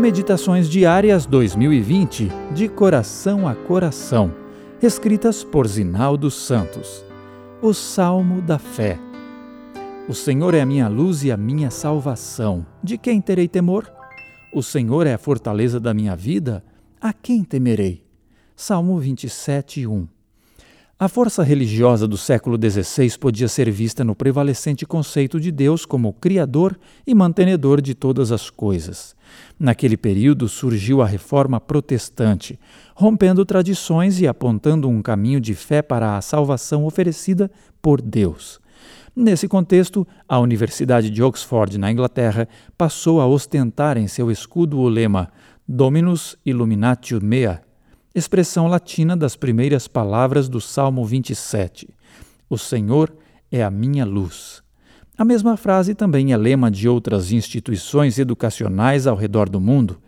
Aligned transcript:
Meditações 0.00 0.66
Diárias 0.66 1.26
2020, 1.26 2.30
de 2.54 2.70
coração 2.70 3.46
a 3.46 3.54
coração, 3.54 4.34
escritas 4.80 5.44
por 5.44 5.68
Zinaldo 5.68 6.30
Santos. 6.30 7.04
O 7.60 7.74
Salmo 7.74 8.40
da 8.40 8.58
Fé. 8.58 8.98
O 10.08 10.14
Senhor 10.14 10.54
é 10.54 10.62
a 10.62 10.66
minha 10.66 10.88
luz 10.88 11.22
e 11.22 11.30
a 11.30 11.36
minha 11.36 11.70
salvação. 11.70 12.64
De 12.82 12.96
quem 12.96 13.20
terei 13.20 13.46
temor? 13.46 13.92
O 14.54 14.62
Senhor 14.62 15.06
é 15.06 15.12
a 15.12 15.18
fortaleza 15.18 15.78
da 15.78 15.92
minha 15.92 16.16
vida. 16.16 16.64
A 16.98 17.12
quem 17.12 17.44
temerei? 17.44 18.02
Salmo 18.56 18.98
27, 18.98 19.86
1. 19.86 20.08
A 21.00 21.08
força 21.08 21.42
religiosa 21.42 22.06
do 22.06 22.18
século 22.18 22.58
XVI 22.60 23.16
podia 23.18 23.48
ser 23.48 23.70
vista 23.70 24.04
no 24.04 24.14
prevalecente 24.14 24.84
conceito 24.84 25.40
de 25.40 25.50
Deus 25.50 25.86
como 25.86 26.12
Criador 26.12 26.78
e 27.06 27.14
mantenedor 27.14 27.80
de 27.80 27.94
todas 27.94 28.30
as 28.30 28.50
coisas. 28.50 29.16
Naquele 29.58 29.96
período 29.96 30.46
surgiu 30.46 31.00
a 31.00 31.06
reforma 31.06 31.58
protestante, 31.58 32.60
rompendo 32.94 33.46
tradições 33.46 34.20
e 34.20 34.28
apontando 34.28 34.90
um 34.90 35.00
caminho 35.00 35.40
de 35.40 35.54
fé 35.54 35.80
para 35.80 36.18
a 36.18 36.20
salvação 36.20 36.84
oferecida 36.84 37.50
por 37.80 38.02
Deus. 38.02 38.60
Nesse 39.16 39.48
contexto, 39.48 40.06
a 40.28 40.38
Universidade 40.38 41.08
de 41.08 41.22
Oxford, 41.22 41.78
na 41.78 41.90
Inglaterra, 41.90 42.46
passou 42.76 43.22
a 43.22 43.26
ostentar 43.26 43.96
em 43.96 44.06
seu 44.06 44.30
escudo 44.30 44.78
o 44.78 44.86
lema 44.86 45.30
Dominus 45.66 46.36
Illuminatio 46.44 47.24
Mea, 47.24 47.62
expressão 48.14 48.66
latina 48.66 49.16
das 49.16 49.36
primeiras 49.36 49.86
palavras 49.86 50.48
do 50.48 50.60
Salmo 50.60 51.04
27. 51.04 51.88
O 52.48 52.58
Senhor 52.58 53.12
é 53.52 53.62
a 53.62 53.70
minha 53.70 54.04
luz. 54.04 54.62
A 55.16 55.24
mesma 55.24 55.56
frase 55.56 55.94
também 55.94 56.32
é 56.32 56.36
lema 56.36 56.70
de 56.70 56.88
outras 56.88 57.30
instituições 57.30 58.18
educacionais 58.18 59.06
ao 59.06 59.14
redor 59.14 59.48
do 59.48 59.60
mundo. 59.60 60.00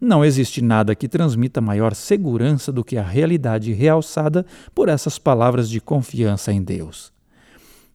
Não 0.00 0.24
existe 0.24 0.62
nada 0.62 0.94
que 0.94 1.08
transmita 1.08 1.60
maior 1.60 1.94
segurança 1.94 2.70
do 2.70 2.84
que 2.84 2.96
a 2.96 3.02
realidade 3.02 3.72
realçada 3.72 4.46
por 4.74 4.88
essas 4.88 5.18
palavras 5.18 5.68
de 5.68 5.80
confiança 5.80 6.52
em 6.52 6.62
Deus. 6.62 7.12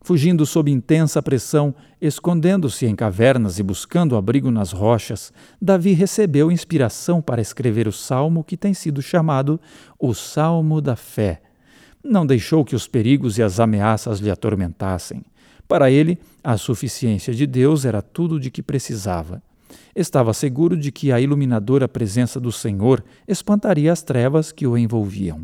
Fugindo 0.06 0.46
sob 0.46 0.70
intensa 0.70 1.20
pressão, 1.20 1.74
escondendo-se 2.00 2.86
em 2.86 2.96
cavernas 2.96 3.58
e 3.58 3.64
buscando 3.64 4.16
abrigo 4.16 4.52
nas 4.52 4.72
rochas, 4.72 5.34
Davi 5.60 5.94
recebeu 5.94 6.52
inspiração 6.52 7.24
para 7.24 7.42
escrever 7.42 7.88
o 7.88 7.92
salmo 7.92 8.44
que 8.44 8.56
tem 8.56 8.72
sido 8.72 9.02
chamado 9.02 9.60
o 9.98 10.14
Salmo 10.14 10.80
da 10.80 10.96
Fé. 10.96 11.42
Não 12.04 12.24
deixou 12.24 12.64
que 12.64 12.76
os 12.76 12.88
perigos 12.88 13.40
e 13.40 13.42
as 13.42 13.60
ameaças 13.60 14.20
lhe 14.20 14.30
atormentassem. 14.30 15.24
Para 15.68 15.90
ele, 15.90 16.20
a 16.44 16.56
suficiência 16.56 17.34
de 17.34 17.48
Deus 17.48 17.84
era 17.84 18.00
tudo 18.00 18.40
de 18.40 18.52
que 18.52 18.62
precisava. 18.62 19.42
Estava 19.96 20.36
seguro 20.36 20.78
de 20.78 20.92
que 20.92 21.12
a 21.12 21.20
iluminadora 21.20 21.88
presença 21.88 22.40
do 22.40 22.52
Senhor 22.52 23.04
espantaria 23.28 23.92
as 23.92 24.04
trevas 24.04 24.52
que 24.52 24.68
o 24.68 24.78
envolviam. 24.78 25.44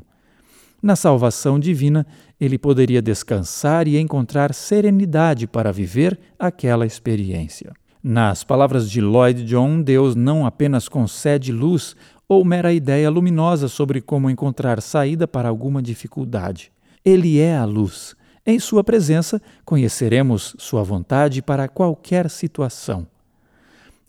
Na 0.81 0.95
salvação 0.95 1.59
divina, 1.59 2.07
ele 2.39 2.57
poderia 2.57 3.01
descansar 3.01 3.87
e 3.87 3.99
encontrar 3.99 4.53
serenidade 4.53 5.45
para 5.45 5.71
viver 5.71 6.19
aquela 6.39 6.85
experiência. 6.85 7.71
Nas 8.03 8.43
palavras 8.43 8.89
de 8.89 8.99
Lloyd 8.99 9.45
John, 9.45 9.79
Deus 9.79 10.15
não 10.15 10.43
apenas 10.43 10.89
concede 10.89 11.51
luz 11.51 11.95
ou 12.27 12.43
mera 12.43 12.73
ideia 12.73 13.11
luminosa 13.11 13.67
sobre 13.67 14.01
como 14.01 14.29
encontrar 14.29 14.81
saída 14.81 15.27
para 15.27 15.49
alguma 15.49 15.83
dificuldade. 15.83 16.71
Ele 17.05 17.39
é 17.39 17.55
a 17.55 17.65
luz. 17.65 18.15
Em 18.43 18.57
Sua 18.57 18.83
presença, 18.83 19.39
conheceremos 19.63 20.55
Sua 20.57 20.81
vontade 20.81 21.43
para 21.43 21.67
qualquer 21.67 22.27
situação. 22.27 23.05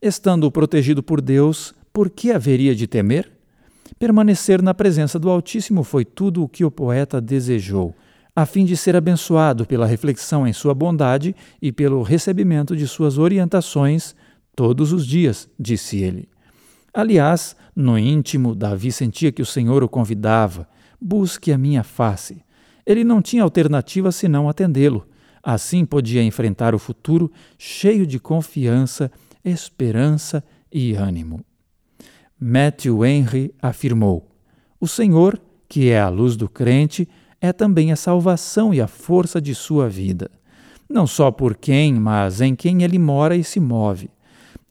Estando 0.01 0.51
protegido 0.51 1.03
por 1.03 1.20
Deus, 1.20 1.75
por 1.92 2.09
que 2.09 2.33
haveria 2.33 2.75
de 2.75 2.86
temer? 2.86 3.31
Permanecer 3.98 4.62
na 4.62 4.75
presença 4.75 5.19
do 5.19 5.30
Altíssimo 5.30 5.85
foi 5.85 6.05
tudo 6.05 6.42
o 6.42 6.48
que 6.48 6.64
o 6.64 6.70
poeta 6.70 7.20
desejou, 7.20 7.95
a 8.35 8.47
fim 8.47 8.64
de 8.64 8.77
ser 8.77 8.97
abençoado 8.97 9.67
pela 9.67 9.86
reflexão 9.86 10.47
em 10.47 10.53
sua 10.53 10.75
bondade 10.75 11.36
e 11.61 11.70
pelo 11.70 12.03
recebimento 12.03 12.75
de 12.75 12.89
suas 12.89 13.19
orientações 13.19 14.14
todos 14.57 14.92
os 14.92 15.07
dias, 15.07 15.48
disse 15.58 15.98
ele. 15.98 16.29
Aliás, 16.95 17.57
no 17.75 17.98
íntimo, 17.98 18.55
Davi 18.55 18.92
sentia 18.92 19.33
que 19.33 19.42
o 19.42 19.47
Senhor 19.47 19.83
o 19.83 19.89
convidava: 19.89 20.69
busque 21.01 21.53
a 21.53 21.59
minha 21.59 21.83
face. 21.83 22.42
Ele 22.85 23.05
não 23.05 23.23
tinha 23.23 23.42
alternativa 23.42 24.13
senão 24.13 24.48
atendê-lo. 24.48 25.07
Assim 25.42 25.85
podia 25.85 26.23
enfrentar 26.23 26.74
o 26.74 26.79
futuro 26.79 27.33
cheio 27.59 28.07
de 28.07 28.19
confiança, 28.19 29.11
esperança 29.45 30.45
e 30.70 30.95
ânimo. 30.95 31.45
Matthew 32.45 33.05
Henry 33.07 33.55
afirmou: 33.63 34.29
O 34.80 34.89
Senhor, 34.89 35.41
que 35.69 35.91
é 35.91 36.01
a 36.01 36.08
luz 36.08 36.36
do 36.36 36.48
crente, 36.48 37.08
é 37.41 37.53
também 37.53 37.92
a 37.92 37.97
salvação 37.97 38.75
e 38.75 38.80
a 38.80 38.89
força 38.89 39.41
de 39.41 39.55
sua 39.55 39.89
vida. 39.89 40.29
Não 40.91 41.07
só 41.07 41.30
por 41.30 41.55
quem, 41.57 41.95
mas 41.95 42.41
em 42.41 42.57
quem 42.57 42.83
ele 42.83 42.98
mora 42.98 43.36
e 43.36 43.45
se 43.45 43.61
move. 43.61 44.11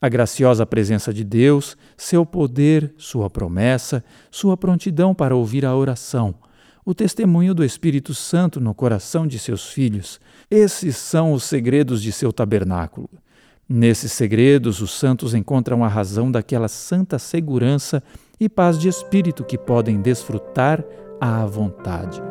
A 0.02 0.10
graciosa 0.10 0.66
presença 0.66 1.14
de 1.14 1.24
Deus, 1.24 1.78
seu 1.96 2.26
poder, 2.26 2.94
sua 2.98 3.30
promessa, 3.30 4.04
sua 4.30 4.58
prontidão 4.58 5.16
para 5.16 5.34
ouvir 5.34 5.66
a 5.66 5.74
oração, 5.74 6.36
o 6.84 6.94
testemunho 6.94 7.54
do 7.54 7.64
Espírito 7.64 8.14
Santo 8.14 8.60
no 8.60 8.74
coração 8.74 9.26
de 9.26 9.40
seus 9.40 9.70
filhos, 9.70 10.20
esses 10.50 10.98
são 10.98 11.32
os 11.32 11.46
segredos 11.46 12.02
de 12.02 12.12
seu 12.12 12.34
tabernáculo. 12.34 13.10
Nesses 13.74 14.12
segredos, 14.12 14.82
os 14.82 14.92
santos 14.92 15.34
encontram 15.34 15.82
a 15.82 15.88
razão 15.88 16.30
daquela 16.30 16.68
santa 16.68 17.18
segurança 17.18 18.04
e 18.38 18.50
paz 18.50 18.78
de 18.78 18.90
espírito 18.90 19.46
que 19.46 19.58
podem 19.58 20.02
desfrutar 20.02 20.84
à 21.22 21.46
vontade. 21.46 22.22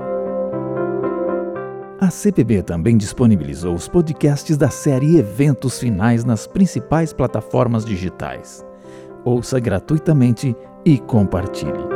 A 1.98 2.10
CPB 2.10 2.62
também 2.62 2.94
disponibilizou 2.94 3.74
os 3.74 3.88
podcasts 3.88 4.58
da 4.58 4.68
série 4.68 5.16
Eventos 5.16 5.78
Finais 5.78 6.24
nas 6.24 6.46
principais 6.46 7.10
plataformas 7.10 7.86
digitais. 7.86 8.62
Ouça 9.24 9.58
gratuitamente 9.58 10.54
e 10.84 10.98
compartilhe. 10.98 11.89